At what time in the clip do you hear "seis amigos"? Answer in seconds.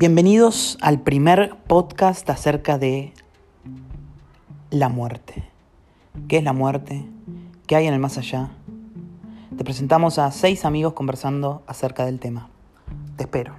10.30-10.92